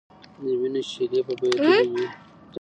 د 0.41 0.43
وینو 0.59 0.81
شېلې 0.91 1.21
به 1.25 1.33
بهېدلې 1.39 1.87
وي. 1.91 2.05